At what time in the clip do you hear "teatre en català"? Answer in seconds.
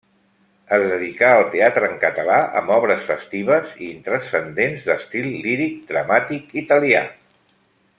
1.55-2.37